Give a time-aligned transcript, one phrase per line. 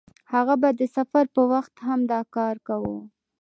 [0.33, 2.97] هغه به د سفر په وخت هم دا کار کاوه.